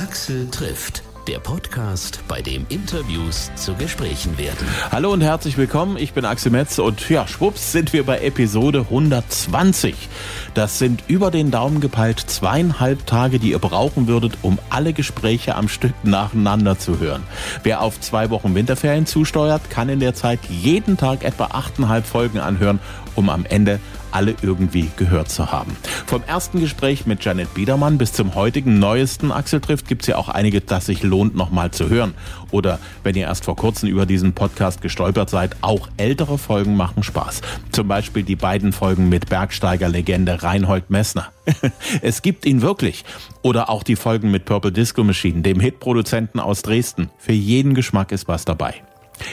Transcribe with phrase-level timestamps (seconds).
[0.00, 4.66] Axel trifft der Podcast, bei dem Interviews zu Gesprächen werden.
[4.90, 8.80] Hallo und herzlich willkommen, ich bin Axel Metz und ja, schwupps sind wir bei Episode
[8.80, 9.94] 120.
[10.54, 15.54] Das sind über den Daumen gepeilt zweieinhalb Tage, die ihr brauchen würdet, um alle Gespräche
[15.54, 17.22] am Stück nacheinander zu hören.
[17.62, 22.38] Wer auf zwei Wochen Winterferien zusteuert, kann in der Zeit jeden Tag etwa achteinhalb Folgen
[22.38, 22.80] anhören,
[23.14, 23.80] um am Ende
[24.12, 25.76] alle irgendwie gehört zu haben.
[26.06, 30.28] Vom ersten Gespräch mit Janet Biedermann bis zum heutigen neuesten Axel trifft gibt's ja auch
[30.28, 32.14] einige, das sich lohnt, nochmal zu hören.
[32.50, 37.02] Oder wenn ihr erst vor kurzem über diesen Podcast gestolpert seid, auch ältere Folgen machen
[37.02, 37.40] Spaß.
[37.72, 41.28] Zum Beispiel die beiden Folgen mit Bergsteiger-Legende Reinhold Messner.
[42.02, 43.04] es gibt ihn wirklich.
[43.42, 47.10] Oder auch die Folgen mit Purple Disco Machine, dem Hitproduzenten aus Dresden.
[47.18, 48.82] Für jeden Geschmack ist was dabei.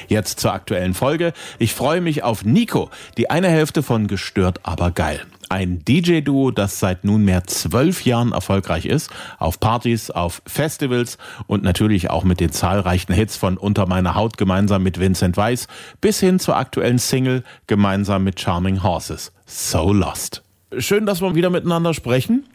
[0.07, 1.33] Jetzt zur aktuellen Folge.
[1.59, 5.21] Ich freue mich auf Nico, die eine Hälfte von Gestört aber geil.
[5.49, 12.09] Ein DJ-Duo, das seit nunmehr zwölf Jahren erfolgreich ist, auf Partys, auf Festivals und natürlich
[12.09, 15.67] auch mit den zahlreichen Hits von Unter meiner Haut gemeinsam mit Vincent Weiss
[16.01, 19.31] bis hin zur aktuellen Single gemeinsam mit Charming Horses.
[19.45, 20.43] So Lost.
[20.77, 22.45] Schön, dass wir wieder miteinander sprechen.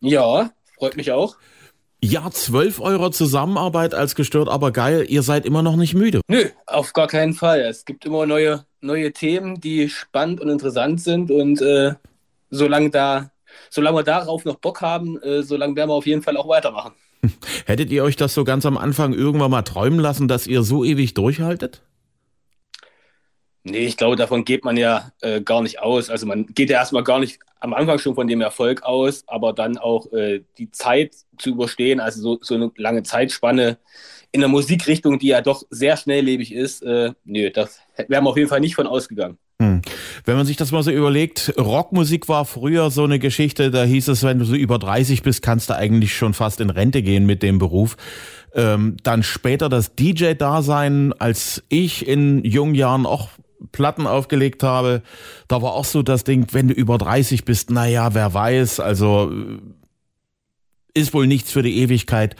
[0.00, 1.36] Ja, freut mich auch.
[2.04, 5.06] Ja, zwölf eurer Zusammenarbeit als gestört, aber geil.
[5.08, 6.20] Ihr seid immer noch nicht müde.
[6.26, 7.60] Nö, auf gar keinen Fall.
[7.60, 11.30] Es gibt immer neue, neue Themen, die spannend und interessant sind.
[11.30, 11.94] Und äh,
[12.50, 13.30] solange, da,
[13.70, 16.92] solange wir darauf noch Bock haben, äh, solange werden wir auf jeden Fall auch weitermachen.
[17.66, 20.82] Hättet ihr euch das so ganz am Anfang irgendwann mal träumen lassen, dass ihr so
[20.82, 21.82] ewig durchhaltet?
[23.64, 26.10] Nee, ich glaube, davon geht man ja äh, gar nicht aus.
[26.10, 29.52] Also man geht ja erstmal gar nicht am Anfang schon von dem Erfolg aus, aber
[29.52, 33.78] dann auch äh, die Zeit zu überstehen, also so, so, eine lange Zeitspanne
[34.32, 38.36] in der Musikrichtung, die ja doch sehr schnelllebig ist, äh, nö, das wären wir auf
[38.36, 39.38] jeden Fall nicht von ausgegangen.
[39.60, 39.80] Hm.
[40.24, 44.08] Wenn man sich das mal so überlegt, Rockmusik war früher so eine Geschichte, da hieß
[44.08, 47.26] es, wenn du so über 30 bist, kannst du eigentlich schon fast in Rente gehen
[47.26, 47.96] mit dem Beruf.
[48.54, 53.28] Ähm, dann später das DJ-Dasein, als ich in jungen Jahren auch
[53.70, 55.02] Platten aufgelegt habe,
[55.48, 59.30] da war auch so das Ding, wenn du über 30 bist, naja, wer weiß, also
[59.30, 59.58] äh,
[60.94, 62.36] ist wohl nichts für die Ewigkeit.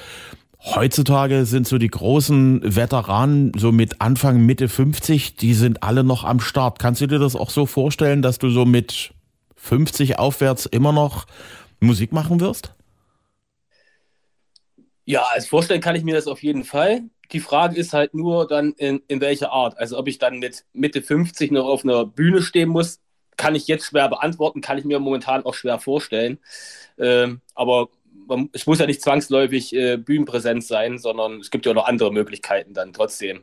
[0.64, 6.24] Heutzutage sind so die großen Veteranen, so mit Anfang, Mitte 50, die sind alle noch
[6.24, 6.78] am Start.
[6.78, 9.12] Kannst du dir das auch so vorstellen, dass du so mit
[9.56, 11.26] 50 aufwärts immer noch
[11.80, 12.74] Musik machen wirst?
[15.04, 17.02] Ja, als vorstellen kann ich mir das auf jeden Fall.
[17.32, 19.78] Die Frage ist halt nur dann, in, in welcher Art.
[19.78, 23.00] Also ob ich dann mit Mitte 50 noch auf einer Bühne stehen muss,
[23.37, 26.38] kann ich jetzt schwer beantworten, kann ich mir momentan auch schwer vorstellen.
[26.98, 27.88] Ähm, aber
[28.26, 32.12] man, es muss ja nicht zwangsläufig äh, Bühnenpräsenz sein, sondern es gibt ja noch andere
[32.12, 33.41] Möglichkeiten, dann trotzdem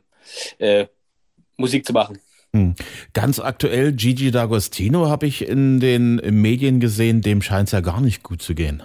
[0.60, 0.86] äh,
[1.58, 2.20] Musik zu machen.
[2.54, 2.76] Hm.
[3.14, 8.02] Ganz aktuell, Gigi D'Agostino habe ich in den Medien gesehen, dem scheint es ja gar
[8.02, 8.82] nicht gut zu gehen.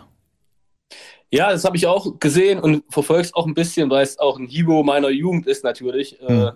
[1.35, 4.39] Ja, das habe ich auch gesehen und verfolge es auch ein bisschen, weil es auch
[4.39, 6.17] ein Hero meiner Jugend ist natürlich.
[6.23, 6.35] Mhm.
[6.35, 6.53] Äh,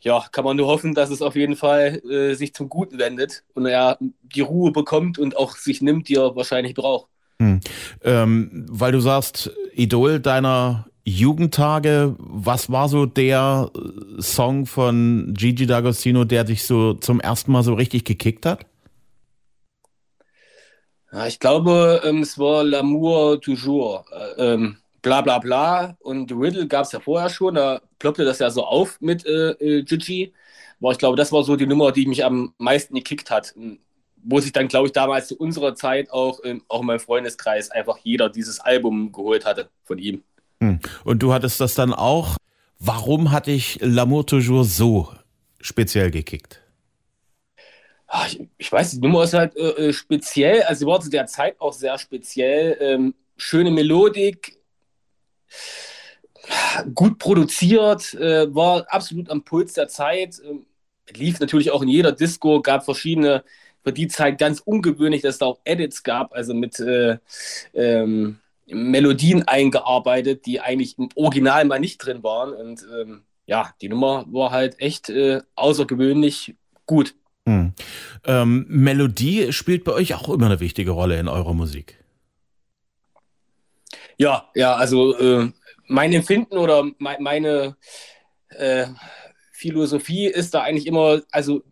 [0.00, 3.42] ja, kann man nur hoffen, dass es auf jeden Fall äh, sich zum Guten wendet
[3.54, 7.08] und er die Ruhe bekommt und auch sich nimmt, die er wahrscheinlich braucht.
[7.40, 7.58] Hm.
[8.04, 13.70] Ähm, weil du sagst, Idol deiner Jugendtage, was war so der
[14.20, 18.64] Song von Gigi D'Agostino, der dich so zum ersten Mal so richtig gekickt hat?
[21.12, 24.04] Ja, ich glaube, ähm, es war L'amour toujours.
[24.12, 25.96] Äh, ähm, bla bla bla.
[26.00, 29.50] Und Riddle gab es ja vorher schon, da ploppte das ja so auf mit äh,
[29.52, 30.32] äh, Gigi.
[30.80, 33.54] Aber ich glaube, das war so die Nummer, die mich am meisten gekickt hat.
[34.22, 37.70] Wo sich dann, glaube ich, damals zu unserer Zeit auch, ähm, auch in meinem Freundeskreis
[37.70, 40.22] einfach jeder dieses Album geholt hatte von ihm.
[40.60, 40.80] Hm.
[41.04, 42.36] Und du hattest das dann auch.
[42.78, 45.08] Warum hatte ich L'amour toujours so
[45.60, 46.60] speziell gekickt?
[48.08, 51.10] Ach, ich, ich, weiß, die Nummer ist halt äh, äh, speziell, also sie war zu
[51.10, 52.76] der Zeit auch sehr speziell.
[52.80, 54.58] Ähm, schöne Melodik,
[56.94, 60.40] gut produziert, äh, war absolut am Puls der Zeit.
[60.44, 60.66] Ähm,
[61.14, 63.44] lief natürlich auch in jeder Disco, gab verschiedene,
[63.84, 67.18] für die Zeit ganz ungewöhnlich, dass es da auch Edits gab, also mit äh,
[67.74, 72.52] ähm, Melodien eingearbeitet, die eigentlich im Original mal nicht drin waren.
[72.52, 76.54] Und ähm, ja, die Nummer war halt echt äh, außergewöhnlich
[76.86, 77.14] gut.
[77.48, 77.72] Hm.
[78.26, 81.96] Ähm, Melodie spielt bei euch auch immer eine wichtige Rolle in eurer Musik.
[84.18, 85.50] Ja, ja, also äh,
[85.86, 87.76] mein Empfinden oder me meine
[88.50, 88.88] äh,
[89.50, 91.62] Philosophie ist da eigentlich immer, also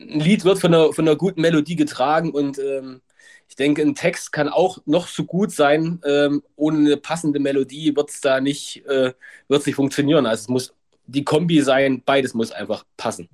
[0.00, 3.00] ein Lied wird von einer, von einer guten Melodie getragen und ähm,
[3.48, 7.94] ich denke, ein Text kann auch noch so gut sein, ähm, ohne eine passende Melodie
[7.94, 9.12] wird es da nicht, äh,
[9.46, 10.26] wird's nicht funktionieren.
[10.26, 10.74] Also es muss
[11.06, 13.28] die Kombi sein, beides muss einfach passen.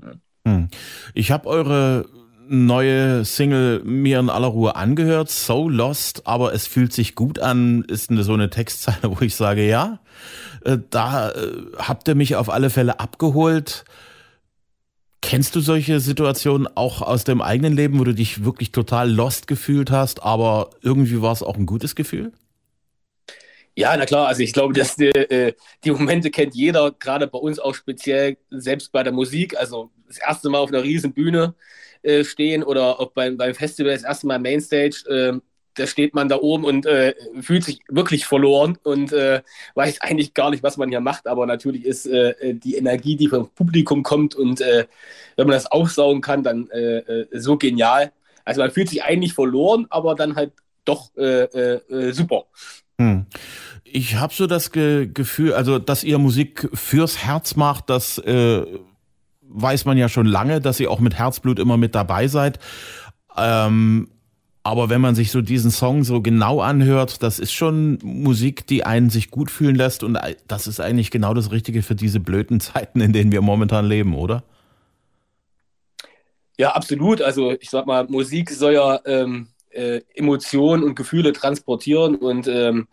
[0.46, 0.69] Hm.
[1.14, 2.06] Ich habe eure
[2.46, 7.85] neue Single mir in aller Ruhe angehört, So Lost, aber es fühlt sich gut an,
[7.88, 10.00] ist eine, so eine Textzeile, wo ich sage, ja,
[10.64, 13.85] äh, da äh, habt ihr mich auf alle Fälle abgeholt.
[15.23, 19.46] Kennst du solche Situationen auch aus dem eigenen Leben, wo du dich wirklich total lost
[19.46, 22.32] gefühlt hast, aber irgendwie war es auch ein gutes Gefühl?
[23.76, 27.38] Ja, na klar, also ich glaube, dass die, äh, die Momente kennt jeder, gerade bei
[27.38, 29.58] uns auch speziell, selbst bei der Musik.
[29.58, 31.55] Also das erste Mal auf einer riesen Bühne
[32.03, 35.41] äh, stehen oder auch beim, beim Festival das erste Mal Mainstage, äh,
[35.77, 39.43] da steht man da oben und äh, fühlt sich wirklich verloren und äh,
[39.75, 41.27] weiß eigentlich gar nicht, was man hier macht.
[41.27, 44.87] Aber natürlich ist äh, die Energie, die vom Publikum kommt und äh,
[45.37, 46.69] wenn man das aufsaugen kann, dann
[47.33, 48.13] so genial.
[48.45, 50.53] Also man fühlt sich eigentlich verloren, aber dann halt
[50.85, 51.11] doch
[52.13, 52.45] super.
[53.01, 53.27] Hm.
[53.85, 58.65] Ich habe so das Ge Gefühl, also dass ihr Musik fürs Herz macht, das äh,
[59.55, 62.59] weiß man ja schon lange, dass ihr auch mit Herzblut immer mit dabei seid.
[63.37, 64.09] Ähm,
[64.62, 68.85] aber wenn man sich so diesen Song so genau anhört, das ist schon Musik, die
[68.85, 70.19] einen sich gut fühlen lässt und
[70.49, 74.15] das ist eigentlich genau das Richtige für diese blöden Zeiten, in denen wir momentan leben,
[74.15, 74.43] oder?
[76.56, 77.21] Ja, absolut.
[77.21, 82.15] Also ich sag mal, Musik soll ja ähm, äh, Emotionen und Gefühle transportieren.
[82.15, 82.89] Und ähm,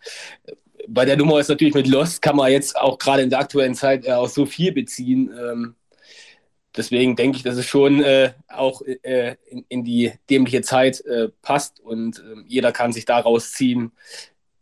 [0.88, 3.74] bei der Nummer ist natürlich mit Lost kann man jetzt auch gerade in der aktuellen
[3.74, 5.30] Zeit äh, auch so viel beziehen.
[5.40, 5.74] Ähm,
[6.76, 11.28] deswegen denke ich, dass es schon äh, auch äh, in, in, die dämliche Zeit äh,
[11.42, 13.92] passt und ähm, jeder kann sich daraus ziehen,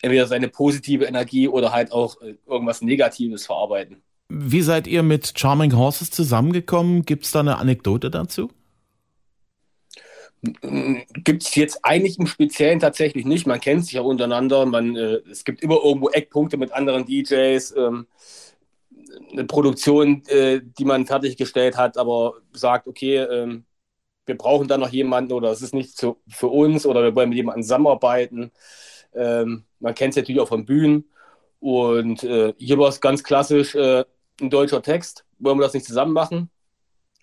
[0.03, 4.03] entweder seine positive Energie oder halt auch äh, irgendwas Negatives verarbeiten.
[4.29, 7.05] Wie seid ihr mit Charming Horses zusammengekommen?
[7.05, 8.51] Gibt es da eine Anekdote dazu?
[10.43, 13.47] Gibt es jetzt eigentlich im Speziellen tatsächlich nicht.
[13.47, 14.65] Man kennt sich ja untereinander.
[14.65, 17.75] Man, äh, es gibt immer irgendwo Eckpunkte mit anderen DJs.
[17.77, 18.07] Ähm,
[19.33, 23.65] eine Produktion, äh, die man fertiggestellt hat, aber sagt, okay, ähm,
[24.27, 27.31] wir brauchen da noch jemanden oder es ist nicht zu, für uns oder wir wollen
[27.31, 28.53] mit jemandem zusammenarbeiten.
[29.15, 31.11] Ähm, man kennt es natürlich auch von Bühnen.
[31.59, 34.05] Und äh, hier war es ganz klassisch äh,
[34.41, 35.25] ein deutscher Text.
[35.39, 36.51] Wollen wir das nicht zusammen machen?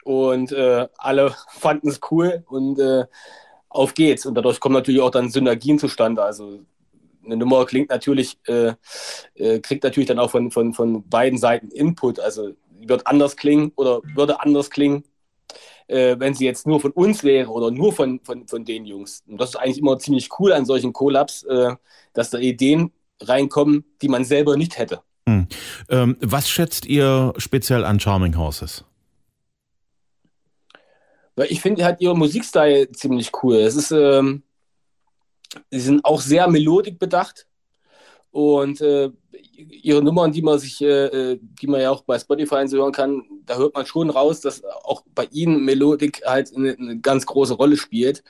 [0.07, 3.05] und äh, alle fanden es cool und äh,
[3.67, 4.25] auf geht's.
[4.25, 6.23] Und dadurch kommen natürlich auch dann Synergien zustande.
[6.23, 6.61] Also
[7.27, 8.73] eine Nummer klingt natürlich, äh,
[9.35, 12.19] äh, kriegt natürlich dann auch von, von, von beiden Seiten Input.
[12.19, 15.03] Also wird anders klingen oder würde anders klingen,
[15.87, 19.23] äh, wenn sie jetzt nur von uns wäre oder nur von, von, von den Jungs.
[19.27, 21.75] Und das ist eigentlich immer ziemlich cool an solchen Collabs, äh,
[22.13, 22.91] dass da Ideen
[23.21, 25.01] reinkommen, die man selber nicht hätte.
[25.27, 25.47] Hm.
[25.89, 28.85] Ähm, was schätzt ihr speziell an Charming Horses?
[31.35, 33.57] Weil ich finde halt ihre Musikstil ziemlich cool.
[33.57, 34.43] Es ist, ähm,
[35.69, 37.47] sie sind auch sehr melodik bedacht
[38.31, 39.09] und äh,
[39.55, 43.23] ihre Nummern, die man sich, äh, äh die man ja auch bei Spotify hören kann,
[43.45, 47.55] da hört man schon raus, dass auch bei ihnen Melodik halt eine, eine ganz große
[47.55, 48.23] Rolle spielt.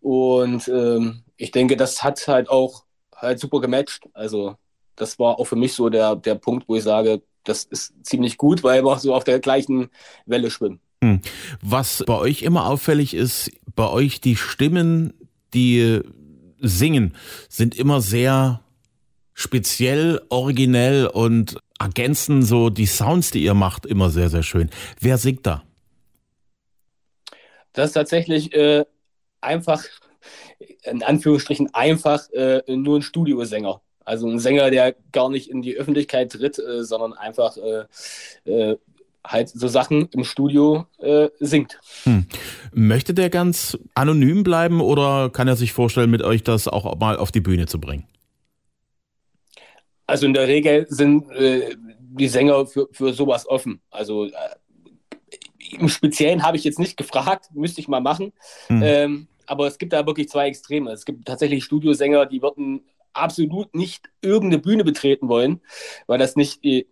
[0.00, 2.84] Und ähm, ich denke, das hat halt auch
[3.16, 4.08] halt super gematcht.
[4.12, 4.56] Also
[4.96, 8.36] das war auch für mich so der, der Punkt, wo ich sage, das ist ziemlich
[8.36, 9.88] gut, weil wir auch so auf der gleichen
[10.26, 10.80] Welle schwimmen.
[11.02, 11.20] Hm.
[11.62, 15.14] Was bei euch immer auffällig ist, bei euch die Stimmen,
[15.54, 16.02] die
[16.60, 17.14] singen,
[17.48, 18.60] sind immer sehr
[19.34, 24.70] speziell, originell und ergänzen so die Sounds, die ihr macht, immer sehr, sehr schön.
[25.00, 25.62] Wer singt da?
[27.72, 28.84] Das ist tatsächlich äh,
[29.40, 29.84] einfach,
[30.82, 33.80] in Anführungsstrichen einfach, äh, nur ein Studiosänger.
[34.04, 37.84] Also ein Sänger, der gar nicht in die Öffentlichkeit tritt, äh, sondern einfach äh,
[38.44, 38.76] äh,
[39.26, 41.78] halt so Sachen im Studio äh, singt.
[42.04, 42.26] Hm.
[42.72, 47.16] Möchte der ganz anonym bleiben oder kann er sich vorstellen, mit euch das auch mal
[47.16, 48.06] auf die Bühne zu bringen?
[50.06, 53.80] Also in der Regel sind äh, die Sänger für, für sowas offen.
[53.90, 54.32] Also äh,
[55.78, 58.32] im Speziellen habe ich jetzt nicht gefragt, müsste ich mal machen.
[58.66, 58.82] Hm.
[58.82, 60.92] Ähm, aber es gibt da wirklich zwei Extreme.
[60.92, 65.60] Es gibt tatsächlich Studiosänger, die würden absolut nicht irgendeine Bühne betreten wollen,
[66.06, 66.86] weil das nicht äh,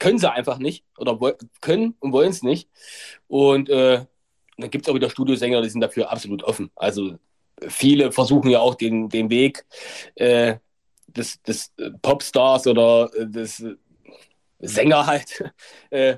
[0.00, 1.16] können sie einfach nicht oder
[1.60, 2.68] können und wollen es nicht.
[3.28, 4.04] Und äh,
[4.58, 6.70] dann gibt es auch wieder Studiosänger, die sind dafür absolut offen.
[6.74, 7.18] Also
[7.68, 9.64] viele versuchen ja auch den, den Weg
[10.16, 10.56] äh,
[11.06, 13.64] des, des Popstars oder äh, des
[14.58, 15.52] Sänger halt
[15.90, 16.16] äh,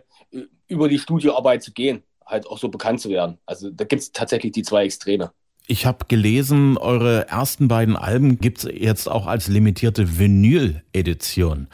[0.69, 3.39] über die Studioarbeit zu gehen, halt auch so bekannt zu werden.
[3.47, 5.33] Also da gibt es tatsächlich die zwei Extreme.
[5.67, 11.69] Ich habe gelesen, eure ersten beiden Alben gibt es jetzt auch als limitierte Vinyl-Edition.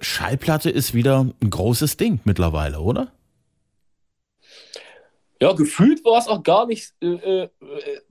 [0.00, 3.12] Schallplatte ist wieder ein großes Ding mittlerweile, oder?
[5.42, 7.48] Ja, gefühlt war es auch gar nicht äh, äh,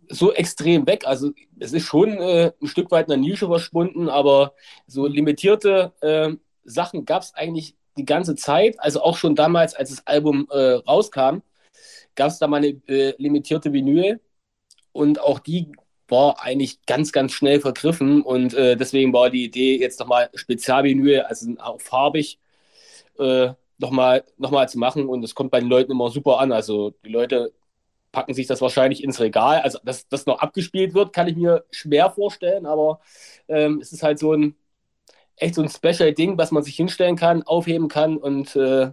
[0.07, 1.05] so extrem weg.
[1.05, 4.53] Also es ist schon äh, ein Stück weit in der Nische verschwunden, aber
[4.87, 8.79] so limitierte äh, Sachen gab es eigentlich die ganze Zeit.
[8.79, 11.41] Also auch schon damals, als das Album äh, rauskam,
[12.15, 14.19] gab es da mal eine äh, limitierte Vinyl.
[14.91, 15.71] und auch die
[16.11, 21.21] war eigentlich ganz, ganz schnell vergriffen und äh, deswegen war die Idee jetzt nochmal Spezialvinyl,
[21.21, 22.39] also auch farbig,
[23.19, 26.51] äh, nochmal noch mal zu machen und das kommt bei den Leuten immer super an.
[26.51, 27.53] Also die Leute
[28.11, 29.61] packen sich das wahrscheinlich ins Regal.
[29.61, 32.99] Also, dass das noch abgespielt wird, kann ich mir schwer vorstellen, aber
[33.47, 34.55] ähm, es ist halt so ein
[35.35, 38.91] echt so ein Special-Ding, was man sich hinstellen kann, aufheben kann und äh,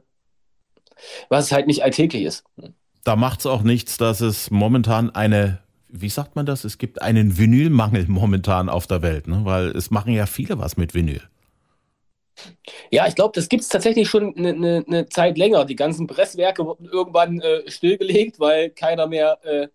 [1.28, 2.44] was halt nicht alltäglich ist.
[3.04, 6.64] Da macht es auch nichts, dass es momentan eine, wie sagt man das?
[6.64, 9.40] Es gibt einen Vinylmangel momentan auf der Welt, ne?
[9.44, 11.22] weil es machen ja viele was mit Vinyl.
[12.90, 15.64] Ja, ich glaube, das gibt es tatsächlich schon eine ne, ne Zeit länger.
[15.64, 19.68] Die ganzen Presswerke wurden irgendwann äh, stillgelegt, weil keiner mehr, äh,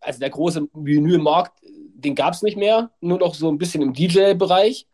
[0.00, 3.92] also der große Vinylmarkt, den gab es nicht mehr, nur noch so ein bisschen im
[3.92, 4.86] DJ-Bereich.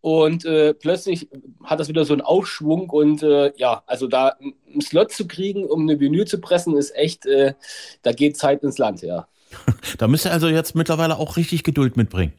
[0.00, 1.28] Und äh, plötzlich
[1.62, 5.64] hat das wieder so einen Aufschwung und äh, ja, also da einen Slot zu kriegen,
[5.64, 7.54] um eine Vinyl zu pressen, ist echt, äh,
[8.02, 9.26] da geht Zeit ins Land, ja.
[9.98, 12.32] Da müsst ihr also jetzt mittlerweile auch richtig Geduld mitbringen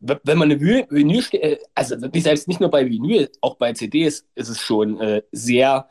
[0.00, 4.48] wenn man eine Vinyl, äh, also selbst nicht nur bei Vinyl, auch bei CDs ist
[4.48, 5.88] es schon äh, sehr,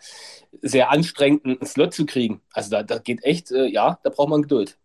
[0.61, 2.41] sehr anstrengend, einen Slot zu kriegen.
[2.53, 4.77] Also da, da geht echt, äh, ja, da braucht man Geduld.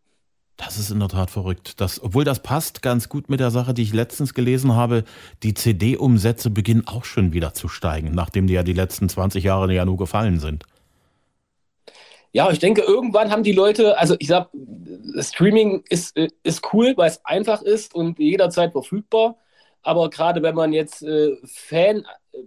[0.57, 1.81] Das ist in der Tat verrückt.
[1.81, 5.03] Das, obwohl das passt ganz gut mit der Sache, die ich letztens gelesen habe.
[5.43, 9.73] Die CD-Umsätze beginnen auch schon wieder zu steigen, nachdem die ja die letzten 20 Jahre
[9.75, 10.65] ja nur gefallen sind.
[12.35, 14.51] Ja, ich denke, irgendwann haben die Leute, also ich sag,
[15.21, 19.37] Streaming ist, äh, ist cool, weil es einfach ist und jederzeit verfügbar.
[19.83, 22.39] Aber gerade wenn man jetzt äh, Fan äh,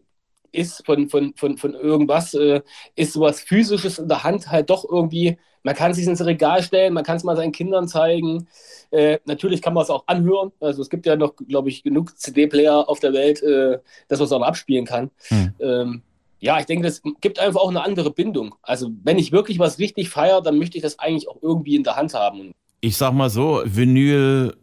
[0.52, 2.64] ist von, von, von, von irgendwas, äh,
[2.98, 6.62] ist sowas Physisches in der Hand halt doch irgendwie, man kann es sich ins Regal
[6.64, 8.50] stellen, man kann es mal seinen Kindern zeigen.
[8.92, 10.52] Äh, natürlich kann man es auch anhören.
[10.60, 13.80] Also es gibt ja noch, glaube ich, genug CD-Player auf der Welt, äh,
[14.10, 15.12] dass man es auch mal abspielen kann.
[15.30, 15.54] Hm.
[15.62, 16.02] Ähm,
[16.40, 18.56] ja, ich denke, das gibt einfach auch eine andere Bindung.
[18.62, 21.84] Also, wenn ich wirklich was richtig feiere, dann möchte ich das eigentlich auch irgendwie in
[21.84, 22.52] der Hand haben.
[22.82, 24.56] Ich sag mal so, Vinyl,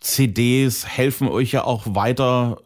[0.00, 2.58] CDs helfen euch ja auch weiter,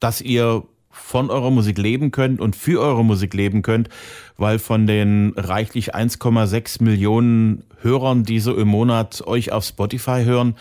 [0.00, 3.88] dass ihr von eurer Musik leben könnt und für eure Musik leben könnt,
[4.36, 10.56] weil von den reichlich 1,6 Millionen Hörern, die so im Monat euch auf Spotify hören,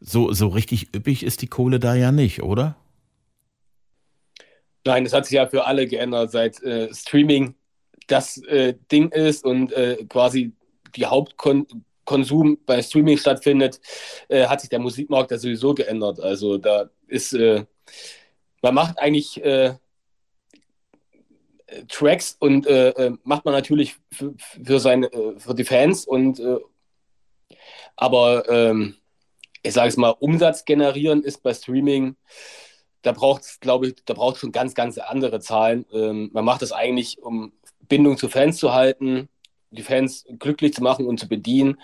[0.00, 2.76] so, so richtig üppig ist die Kohle da ja nicht, oder?
[4.84, 7.54] Nein, das hat sich ja für alle geändert, seit äh, Streaming
[8.06, 10.52] das äh, Ding ist und äh, quasi
[10.96, 13.80] die Hauptkonsum bei Streaming stattfindet,
[14.28, 16.18] äh, hat sich der Musikmarkt ja sowieso geändert.
[16.20, 17.64] Also da ist, äh,
[18.62, 19.74] man macht eigentlich äh,
[21.86, 22.66] Tracks und
[23.22, 24.34] macht man natürlich für,
[24.64, 25.08] für, seine,
[25.38, 26.42] für die Fans und
[27.94, 28.96] aber ähm,
[29.62, 32.16] ich sage es mal, Umsatz generieren ist bei Streaming
[33.02, 35.86] da braucht es, glaube ich, da braucht schon ganz, ganz andere Zahlen.
[35.92, 37.52] Ähm, man macht das eigentlich, um
[37.88, 39.28] Bindung zu Fans zu halten,
[39.70, 41.80] die Fans glücklich zu machen und zu bedienen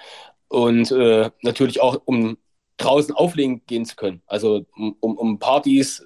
[0.49, 2.37] und äh, natürlich auch, um
[2.77, 4.23] draußen auflegen gehen zu können.
[4.27, 6.05] Also um, um Partys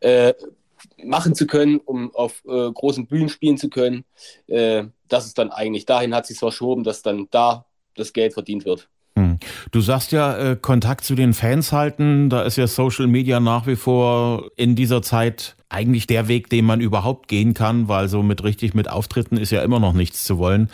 [0.00, 0.34] äh,
[1.02, 4.04] machen zu können, um auf äh, großen Bühnen spielen zu können.
[4.46, 8.64] Äh, das ist dann eigentlich, dahin hat sich verschoben, dass dann da das Geld verdient
[8.64, 8.88] wird.
[9.18, 9.38] Hm.
[9.72, 13.66] Du sagst ja, äh, Kontakt zu den Fans halten, da ist ja Social Media nach
[13.66, 18.22] wie vor in dieser Zeit eigentlich der Weg, den man überhaupt gehen kann, weil so
[18.22, 20.70] mit richtig mit Auftritten ist ja immer noch nichts zu wollen.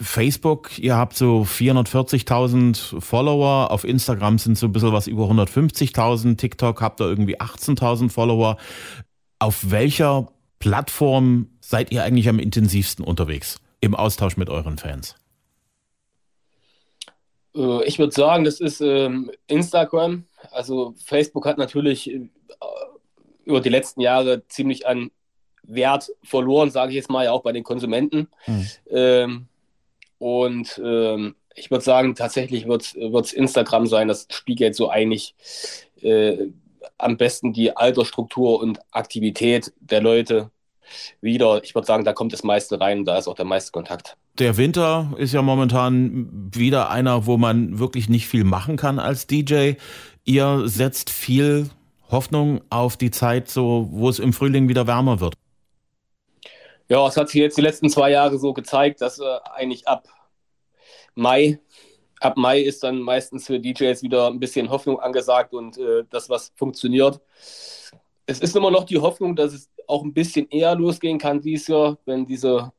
[0.00, 6.36] Facebook, ihr habt so 440.000 Follower, auf Instagram sind so ein bisschen was über 150.000,
[6.36, 8.56] TikTok habt ihr irgendwie 18.000 Follower.
[9.38, 10.28] Auf welcher
[10.58, 15.19] Plattform seid ihr eigentlich am intensivsten unterwegs im Austausch mit euren Fans?
[17.54, 20.24] Äh, ich würde sagen, das ist ähm, Instagram.
[20.50, 22.28] Also Facebook hat natürlich äh,
[23.44, 25.10] über die letzten Jahre ziemlich an
[25.62, 28.28] Wert verloren, sage ich jetzt mal, ja auch bei den Konsumenten.
[28.44, 28.66] Hm.
[28.90, 29.46] Ähm,
[30.18, 34.08] und ähm, ich würde sagen, tatsächlich wird es Instagram sein.
[34.08, 35.34] Das spiegelt so eigentlich
[36.00, 36.48] äh,
[36.98, 40.50] am besten die Altersstruktur und Aktivität der Leute
[41.20, 41.62] wieder.
[41.64, 44.16] Ich würde sagen, da kommt das meiste rein, da ist auch der meiste Kontakt.
[44.38, 49.26] Der Winter ist ja momentan wieder einer, wo man wirklich nicht viel machen kann als
[49.26, 49.72] DJ.
[50.24, 51.70] Ihr setzt viel
[52.10, 55.34] Hoffnung auf die Zeit, so wo es im Frühling wieder wärmer wird.
[56.88, 60.08] Ja, es hat sich jetzt die letzten zwei Jahre so gezeigt, dass äh, eigentlich ab
[61.14, 61.60] Mai,
[62.18, 66.28] ab Mai ist dann meistens für DJs wieder ein bisschen Hoffnung angesagt und äh, das,
[66.28, 67.20] was funktioniert.
[68.30, 71.66] Es ist immer noch die Hoffnung, dass es auch ein bisschen eher losgehen kann dieses
[71.66, 72.72] Jahr, wenn diese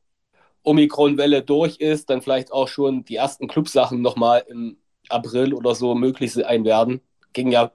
[0.62, 4.78] Omikron-Welle durch ist, dann vielleicht auch schon die ersten Clubsachen nochmal im
[5.10, 7.02] April oder so möglich sein werden.
[7.34, 7.72] Ging ja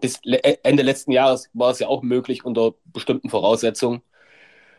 [0.00, 4.02] bis äh, Ende letzten Jahres war es ja auch möglich unter bestimmten Voraussetzungen.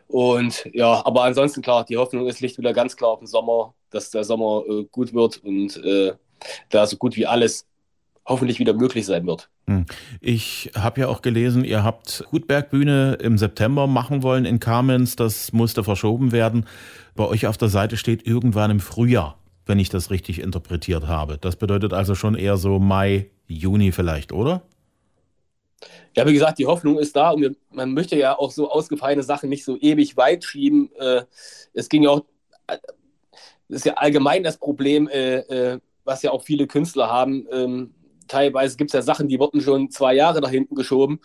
[0.07, 3.73] Und ja, aber ansonsten klar, die Hoffnung ist, liegt wieder ganz klar auf den Sommer,
[3.89, 6.13] dass der Sommer äh, gut wird und äh,
[6.69, 7.67] da so gut wie alles
[8.25, 9.49] hoffentlich wieder möglich sein wird.
[9.67, 9.85] Hm.
[10.19, 15.15] Ich habe ja auch gelesen, ihr habt Gutbergbühne im September machen wollen in Kamenz.
[15.15, 16.65] Das musste verschoben werden.
[17.15, 21.37] Bei euch auf der Seite steht irgendwann im Frühjahr, wenn ich das richtig interpretiert habe.
[21.37, 24.63] Das bedeutet also schon eher so Mai, Juni vielleicht, oder?
[26.15, 29.23] Ja, wie gesagt, die Hoffnung ist da und wir, man möchte ja auch so ausgefallene
[29.23, 30.89] Sachen nicht so ewig weit schieben.
[30.97, 31.23] Äh,
[31.73, 32.25] es ging ja auch,
[32.67, 32.79] das
[33.69, 37.47] ist ja allgemein das Problem, äh, äh, was ja auch viele Künstler haben.
[37.51, 37.94] Ähm,
[38.27, 41.19] teilweise gibt es ja Sachen, die wurden schon zwei Jahre nach hinten geschoben.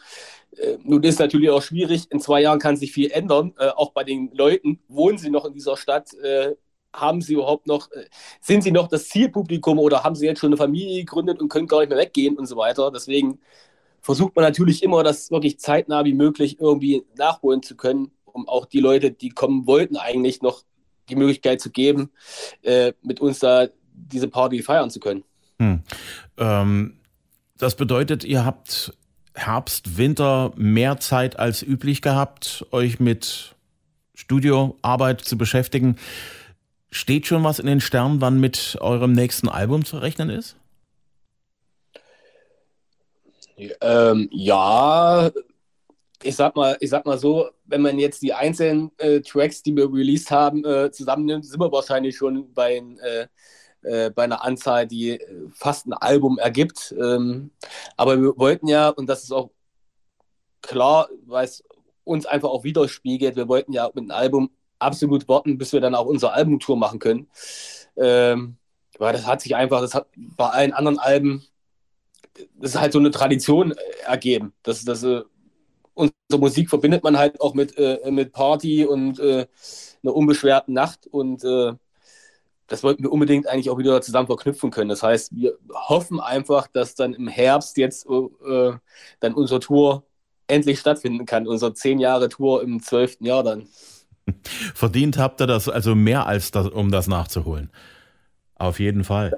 [0.57, 3.93] Äh, nun ist natürlich auch schwierig, in zwei Jahren kann sich viel ändern, äh, auch
[3.93, 4.81] bei den Leuten.
[4.89, 6.13] Wohnen sie noch in dieser Stadt?
[6.15, 6.55] Äh,
[6.93, 8.07] haben sie überhaupt noch, äh,
[8.41, 11.69] sind sie noch das Zielpublikum oder haben sie jetzt schon eine Familie gegründet und können
[11.69, 12.91] gar nicht mehr weggehen und so weiter?
[12.91, 13.41] Deswegen
[14.01, 18.67] versucht man natürlich immer, das wirklich zeitnah wie möglich irgendwie nachholen zu können, um auch
[18.67, 20.63] die Leute, die kommen wollten, eigentlich noch
[21.09, 22.11] die Möglichkeit zu geben,
[22.63, 25.25] äh, mit uns da diese Party feiern zu können.
[25.59, 25.83] Hm.
[26.39, 26.97] Ähm,
[27.59, 28.93] das bedeutet, ihr habt
[29.35, 33.55] Herbst, Winter mehr Zeit als üblich gehabt, euch mit
[34.15, 35.97] Studioarbeit zu beschäftigen.
[36.91, 40.57] Steht schon was in den Sternen, wann mit eurem nächsten Album zu rechnen ist?
[43.81, 45.31] Ähm, ja,
[46.23, 49.75] ich sag mal, ich sag mal so, wenn man jetzt die einzelnen äh, Tracks, die
[49.75, 53.27] wir released haben, äh, zusammennimmt, sind wir wahrscheinlich schon bei äh,
[53.83, 56.95] äh, bei einer Anzahl, die äh, fast ein Album ergibt.
[56.99, 57.51] Ähm,
[57.97, 59.51] aber wir wollten ja, und das ist auch
[60.63, 61.65] klar, weil es
[62.05, 65.95] uns einfach auch widerspiegelt, wir wollten ja mit einem Album absolut warten, bis wir dann
[65.95, 67.29] auch unsere Albumtour machen können.
[67.97, 68.57] Ähm,
[68.99, 71.47] weil das hat sich einfach, das hat bei allen anderen Alben,
[72.59, 74.53] das ist halt so eine Tradition äh, ergeben.
[74.63, 75.23] Das, das, äh,
[75.95, 79.47] unsere Musik verbindet man halt auch mit, äh, mit Party und äh,
[80.03, 81.73] einer unbeschwerten Nacht und äh,
[82.71, 84.89] das wollten wir unbedingt eigentlich auch wieder zusammen verknüpfen können.
[84.89, 88.73] Das heißt, wir hoffen einfach, dass dann im Herbst jetzt äh,
[89.19, 90.05] dann unsere Tour
[90.47, 91.49] endlich stattfinden kann.
[91.49, 93.67] Unsere zehn Jahre Tour im zwölften Jahr dann.
[94.75, 97.71] Verdient habt ihr das also mehr als das, um das nachzuholen.
[98.55, 99.37] Auf jeden Fall.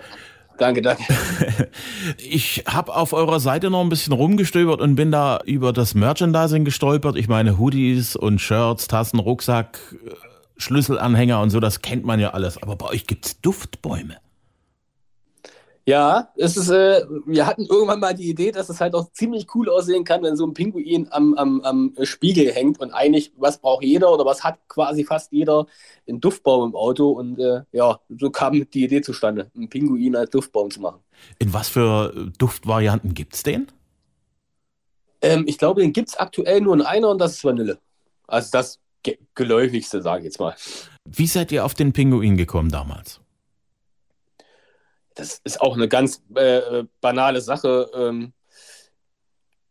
[0.59, 1.03] Danke, danke.
[2.19, 6.67] Ich habe auf eurer Seite noch ein bisschen rumgestöbert und bin da über das Merchandising
[6.67, 7.17] gestolpert.
[7.17, 9.79] Ich meine Hoodies und Shirts, Tassen, Rucksack,
[10.63, 12.63] Schlüsselanhänger und so, das kennt man ja alles.
[12.63, 14.17] Aber bei euch gibt es Duftbäume.
[15.85, 19.53] Ja, es ist, äh, wir hatten irgendwann mal die Idee, dass es halt auch ziemlich
[19.57, 23.59] cool aussehen kann, wenn so ein Pinguin am, am, am Spiegel hängt und eigentlich, was
[23.59, 25.67] braucht jeder oder was hat quasi fast jeder,
[26.09, 30.31] einen Duftbaum im Auto und äh, ja, so kam die Idee zustande, einen Pinguin als
[30.31, 31.01] Duftbaum zu machen.
[31.41, 33.67] In was für Duftvarianten gibt es den?
[35.21, 37.79] Ähm, ich glaube, den gibt es aktuell nur in einer und das ist Vanille.
[38.29, 38.79] Also das
[39.35, 40.55] geläufigste, sage ich jetzt mal.
[41.05, 43.21] Wie seid ihr auf den Pinguin gekommen damals?
[45.15, 47.91] Das ist auch eine ganz äh, banale Sache.
[47.95, 48.33] Ähm,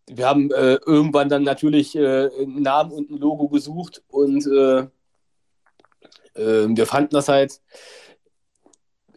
[0.08, 4.88] wir haben äh, irgendwann dann natürlich äh, einen Namen und ein Logo gesucht und äh,
[6.36, 7.62] ähm, wir fanden das halt,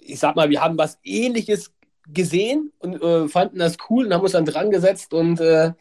[0.01, 1.73] ich sag mal, wir haben was ähnliches
[2.07, 5.73] gesehen und äh, fanden das cool und haben uns dann dran gesetzt und äh,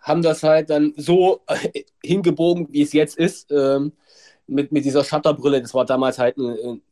[0.00, 3.92] haben das halt dann so äh, hingebogen, wie es jetzt ist, ähm,
[4.46, 5.60] mit, mit dieser Shutterbrille.
[5.62, 6.82] Das war damals halt, ein,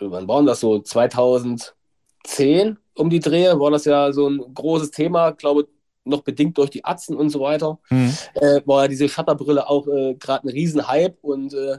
[0.00, 0.80] wann waren das so?
[0.80, 5.68] 2010 um die Drehe war das ja so ein großes Thema, glaube
[6.04, 7.78] noch bedingt durch die Atzen und so weiter.
[7.90, 8.16] Mhm.
[8.34, 11.78] Äh, war diese Shutterbrille auch äh, gerade ein Riesenhype und äh,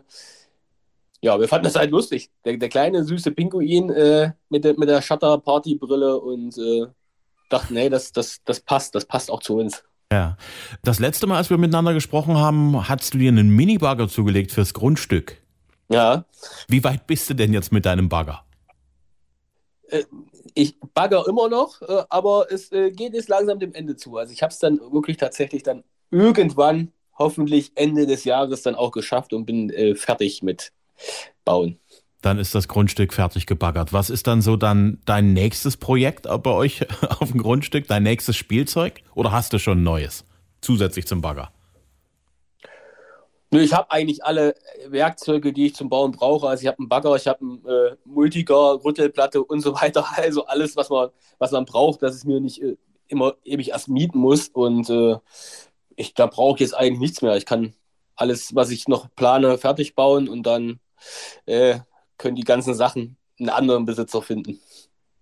[1.22, 2.30] ja, wir fanden das halt lustig.
[2.46, 6.86] Der, der kleine süße Pinguin äh, mit, der, mit der Shutter-Party-Brille und äh,
[7.50, 9.84] dachten, nee, das, das, das passt, das passt auch zu uns.
[10.12, 10.38] Ja.
[10.84, 14.74] Das letzte Mal, als wir miteinander gesprochen haben, hast du dir einen Mini-Bagger zugelegt fürs
[14.74, 15.38] Grundstück.
[15.90, 16.26] Ja.
[16.68, 18.44] Wie weit bist du denn jetzt mit deinem Bagger?
[19.88, 20.04] Äh,
[20.56, 24.18] ich bagger immer noch, äh, aber es äh, geht jetzt langsam dem Ende zu.
[24.18, 28.92] Also ich habe es dann wirklich tatsächlich dann irgendwann, hoffentlich Ende des Jahres, dann auch
[28.92, 30.72] geschafft und bin fertig mit
[31.44, 31.78] Bauen
[32.22, 33.94] dann ist das Grundstück fertig gebaggert.
[33.94, 36.86] Was ist dann so dann dein nächstes Projekt bei euch
[37.20, 39.02] auf dem Grundstück, dein nächstes Spielzeug?
[39.16, 40.26] Oder hast du schon ein neues
[40.62, 41.52] zusätzlich zum Bagger?
[43.52, 44.54] Ich habe eigentlich alle
[44.88, 46.48] Werkzeuge, die ich zum Bauen brauche.
[46.48, 50.06] Also ich habe einen Bagger, ich habe einen äh, Multigar, Rüttelplatte und so weiter.
[50.18, 52.78] Also alles, was man, was man braucht, dass es mir nicht äh,
[53.08, 54.50] immer ewig erst mieten muss.
[54.50, 55.16] Und äh,
[55.96, 57.38] ich, da brauche ich jetzt eigentlich nichts mehr.
[57.38, 57.74] Ich kann
[58.16, 60.80] alles, was ich noch plane, fertig bauen und dann
[61.48, 61.80] äh,
[62.20, 64.60] können die ganzen Sachen einen anderen Besitzer finden.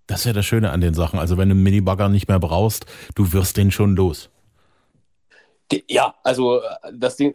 [0.07, 1.19] Das ist ja das Schöne an den Sachen.
[1.19, 4.29] Also wenn du einen Minibagger nicht mehr brauchst, du wirst den schon los.
[5.89, 6.61] Ja, also
[6.93, 7.33] das Ding,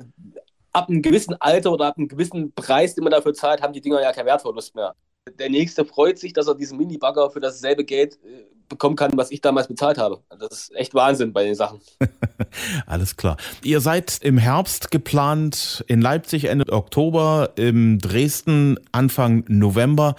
[0.73, 3.81] ab einem gewissen Alter oder ab einem gewissen Preis, den man dafür zahlt, haben die
[3.81, 4.95] Dinger ja keinen Wertverlust mehr.
[5.39, 9.31] der Nächste freut sich, dass er diesen Mini-Bagger für dasselbe Geld äh, bekommen kann, was
[9.31, 10.21] ich damals bezahlt habe.
[10.29, 11.81] Das ist echt Wahnsinn bei den Sachen.
[12.87, 13.37] Alles klar.
[13.63, 20.17] Ihr seid im Herbst geplant, in Leipzig Ende Oktober, in Dresden Anfang November.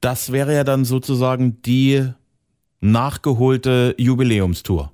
[0.00, 2.12] Das wäre ja dann sozusagen die
[2.80, 4.92] nachgeholte Jubiläumstour.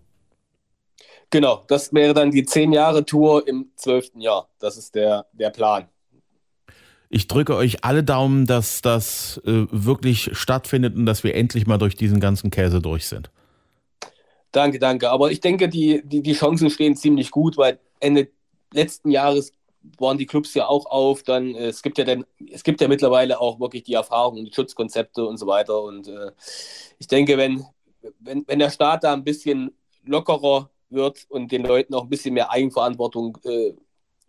[1.31, 4.49] Genau, das wäre dann die 10 Jahre Tour im zwölften Jahr.
[4.59, 5.88] Das ist der, der Plan.
[7.11, 11.79] Ich drücke euch alle Daumen, dass das äh, wirklich stattfindet und dass wir endlich mal
[11.79, 13.31] durch diesen ganzen Käse durch sind.
[14.53, 15.11] Danke, danke.
[15.11, 18.29] Aber ich denke, die, die, die Chancen stehen ziemlich gut, weil Ende
[18.73, 19.53] letzten Jahres
[19.99, 21.23] waren die Clubs ja auch auf.
[21.23, 24.53] Dann äh, es gibt ja dann, es gibt ja mittlerweile auch wirklich die Erfahrungen, die
[24.53, 25.83] Schutzkonzepte und so weiter.
[25.83, 26.33] Und äh,
[26.99, 27.64] ich denke, wenn,
[28.21, 29.73] wenn, wenn der Staat da ein bisschen
[30.05, 33.73] lockerer wird und den Leuten auch ein bisschen mehr Eigenverantwortung äh,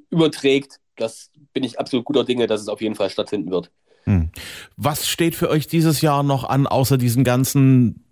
[0.09, 3.71] überträgt, das bin ich absolut guter Dinge, dass es auf jeden Fall stattfinden wird.
[4.03, 4.29] Hm.
[4.77, 8.05] Was steht für euch dieses Jahr noch an, außer diesen ganzen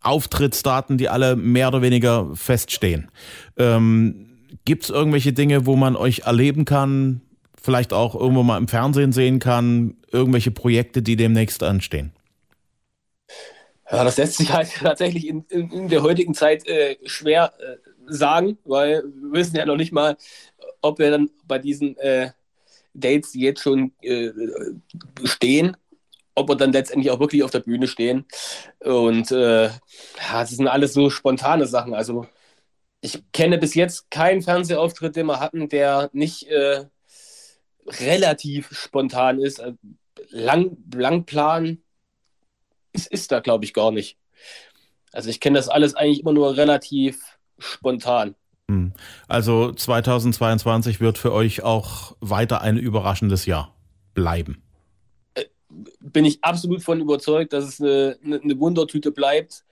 [0.00, 3.10] Auftrittsdaten, die alle mehr oder weniger feststehen?
[3.56, 4.30] Ähm,
[4.64, 7.20] Gibt es irgendwelche Dinge, wo man euch erleben kann,
[7.60, 12.12] vielleicht auch irgendwo mal im Fernsehen sehen kann, irgendwelche Projekte, die demnächst anstehen?
[13.90, 17.76] Ja, das lässt sich halt tatsächlich in, in, der heutigen Zeit äh, schwer äh,
[18.06, 20.16] sagen, weil wir wissen ja noch nicht mal,
[20.84, 22.30] ob wir dann bei diesen äh,
[22.92, 24.30] Dates, die jetzt schon äh,
[25.24, 25.76] stehen,
[26.34, 28.26] ob wir dann letztendlich auch wirklich auf der Bühne stehen.
[28.80, 31.94] Und äh, ja, das sind alles so spontane Sachen.
[31.94, 32.26] Also
[33.00, 36.84] ich kenne bis jetzt keinen Fernsehauftritt, den wir hatten, der nicht äh,
[37.86, 39.60] relativ spontan ist.
[39.60, 39.78] Also
[40.28, 41.82] lang, Langplan
[42.92, 44.18] ist, ist da, glaube ich, gar nicht.
[45.12, 48.34] Also ich kenne das alles eigentlich immer nur relativ spontan.
[48.70, 48.92] Hm.
[49.28, 53.74] Also 2022 wird für euch auch weiter ein überraschendes Jahr
[54.14, 54.62] bleiben.
[55.34, 55.44] Äh,
[56.00, 59.64] bin ich absolut von überzeugt, dass es eine, eine Wundertüte bleibt,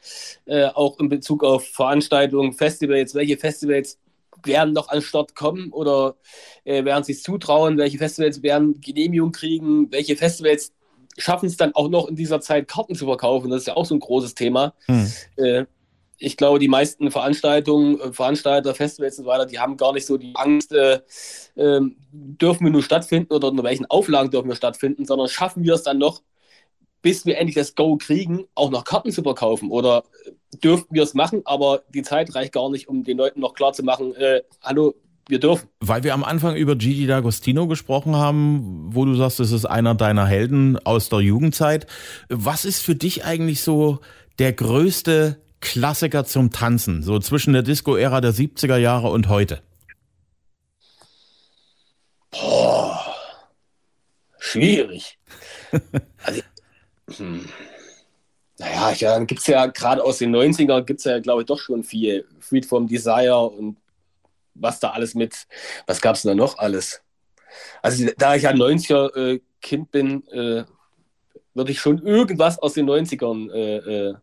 [0.44, 3.14] äh, auch in Bezug auf Veranstaltungen, Festivals.
[3.14, 3.98] Welche Festivals
[4.44, 6.16] werden noch an den Start kommen oder
[6.64, 7.78] äh, werden sich zutrauen?
[7.78, 9.90] Welche Festivals werden Genehmigung kriegen?
[9.90, 10.72] Welche Festivals
[11.16, 13.50] schaffen es dann auch noch in dieser Zeit Karten zu verkaufen?
[13.50, 14.74] Das ist ja auch so ein großes Thema.
[14.86, 15.12] Hm.
[15.36, 15.64] Äh,
[16.22, 20.06] ich glaube, die meisten Veranstaltungen, äh, Veranstalter, Festivals und so weiter, die haben gar nicht
[20.06, 21.00] so die Angst, äh,
[21.56, 21.80] äh,
[22.12, 25.82] dürfen wir nur stattfinden oder unter welchen Auflagen dürfen wir stattfinden, sondern schaffen wir es
[25.82, 26.22] dann noch,
[27.02, 30.04] bis wir endlich das Go kriegen, auch noch Karten zu verkaufen oder
[30.62, 33.72] dürften wir es machen, aber die Zeit reicht gar nicht, um den Leuten noch klar
[33.72, 34.94] zu machen, äh, hallo,
[35.28, 35.68] wir dürfen.
[35.80, 39.94] Weil wir am Anfang über Gigi D'Agostino gesprochen haben, wo du sagst, es ist einer
[39.94, 41.86] deiner Helden aus der Jugendzeit.
[42.28, 44.00] Was ist für dich eigentlich so
[44.38, 49.62] der größte Klassiker zum Tanzen, so zwischen der Disco-Ära der 70er Jahre und heute?
[52.30, 53.14] Boah,
[54.38, 55.18] schwierig.
[56.24, 56.42] also,
[57.16, 57.48] hm.
[58.58, 61.46] Naja, ja, dann gibt es ja gerade aus den 90ern, gibt es ja, glaube ich,
[61.46, 62.26] doch schon viel.
[62.40, 63.78] Freedom Desire und
[64.54, 65.46] was da alles mit,
[65.86, 67.02] was gab es da noch alles?
[67.82, 70.64] Also, da ich ja 90er-Kind äh, bin, äh,
[71.54, 74.14] würde ich schon irgendwas aus den 90ern äh,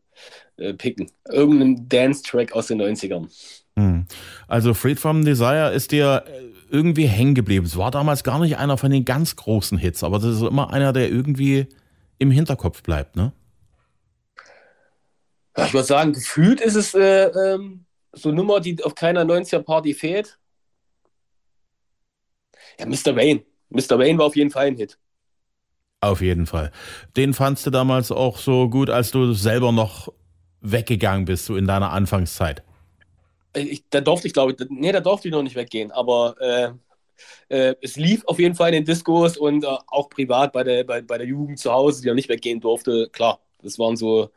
[0.60, 1.12] äh picken.
[1.30, 3.28] Irgendeinen Dance-Track aus den 90ern.
[3.76, 4.06] Hm.
[4.48, 7.66] Also Freed from Desire ist dir äh, irgendwie hängen geblieben.
[7.66, 10.72] Es war damals gar nicht einer von den ganz großen Hits, aber das ist immer
[10.72, 11.68] einer, der irgendwie
[12.18, 13.32] im Hinterkopf bleibt, ne?
[15.58, 19.94] Ich würde sagen, gefühlt ist es äh, ähm, so eine Nummer, die auf keiner 90er-Party
[19.94, 20.40] fehlt.
[22.80, 23.16] Ja, Mr.
[23.16, 23.44] Wayne.
[23.70, 24.00] Mr.
[24.00, 24.98] Wayne war auf jeden Fall ein Hit.
[26.02, 26.72] Auf jeden Fall.
[27.18, 30.14] Den fandst du damals auch so gut, als du selber noch
[30.62, 32.64] weggegangen bist, so in deiner Anfangszeit?
[33.56, 36.70] Ich, da durfte ich, glaube ich, nee, da durfte ich noch nicht weggehen, aber äh,
[37.50, 40.84] äh, es lief auf jeden Fall in den Diskos und äh, auch privat bei der,
[40.84, 43.10] bei, bei der Jugend zu Hause, die noch nicht weggehen durfte.
[43.12, 44.30] Klar, das waren so.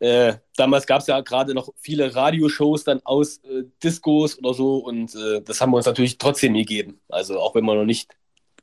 [0.00, 4.78] Äh, damals gab es ja gerade noch viele Radioshows dann aus äh, Diskos oder so
[4.78, 7.00] und äh, das haben wir uns natürlich trotzdem gegeben.
[7.08, 8.10] Also auch wenn wir noch nicht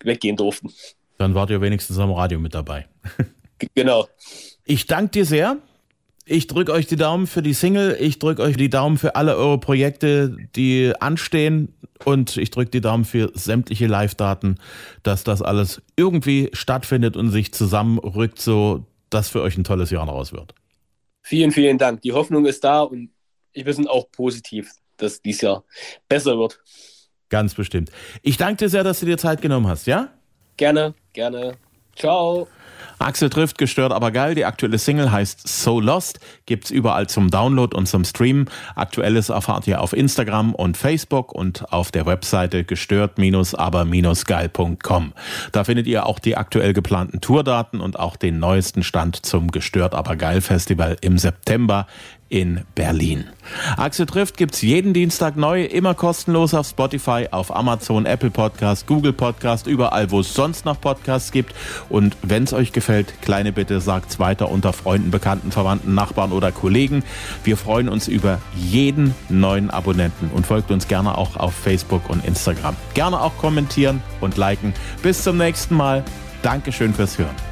[0.04, 0.72] weggehen durften.
[1.18, 2.88] Dann wart ihr wenigstens am Radio mit dabei.
[3.76, 4.08] genau.
[4.66, 5.58] Ich danke dir sehr
[6.26, 9.36] ich drücke euch die Daumen für die Single, ich drücke euch die Daumen für alle
[9.36, 11.74] eure Projekte, die anstehen
[12.06, 14.58] und ich drücke die Daumen für sämtliche Live-Daten,
[15.04, 20.06] dass das alles irgendwie stattfindet und sich zusammenrückt, so dass für euch ein tolles Jahr
[20.06, 20.54] daraus wird.
[21.22, 22.02] Vielen, vielen Dank.
[22.02, 23.10] Die Hoffnung ist da und
[23.54, 25.64] wir sind auch positiv, dass dies Jahr
[26.08, 26.60] besser wird.
[27.30, 27.92] Ganz bestimmt.
[28.22, 30.10] Ich danke dir sehr, dass du dir Zeit genommen hast, ja?
[30.58, 31.58] Gerne, gerne.
[31.96, 32.48] Ciao.
[33.00, 34.36] Axel trifft gestört, aber geil.
[34.36, 36.20] Die aktuelle Single heißt So Lost.
[36.46, 38.50] Gibt's überall zum Download und zum Streamen.
[38.76, 45.14] Aktuelles erfahrt ihr auf Instagram und Facebook und auf der Webseite gestört-aber-geil.com.
[45.52, 49.94] Da findet ihr auch die aktuell geplanten Tourdaten und auch den neuesten Stand zum Gestört
[49.94, 51.88] aber geil Festival im September
[52.32, 53.26] in Berlin.
[53.76, 59.12] Axel trifft gibt's jeden Dienstag neu, immer kostenlos auf Spotify, auf Amazon, Apple Podcast, Google
[59.12, 61.54] Podcast, überall, wo es sonst noch Podcasts gibt.
[61.90, 67.04] Und wenn's euch gefällt, kleine Bitte, sagt's weiter unter Freunden, Bekannten, Verwandten, Nachbarn oder Kollegen.
[67.44, 72.26] Wir freuen uns über jeden neuen Abonnenten und folgt uns gerne auch auf Facebook und
[72.26, 72.78] Instagram.
[72.94, 74.74] Gerne auch kommentieren und liken.
[75.04, 76.06] Bis zum nächsten Mal.
[76.44, 77.51] Dankeschön fürs Hören.